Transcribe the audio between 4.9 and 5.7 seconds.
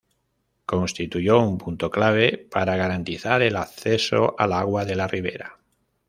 la Ribera.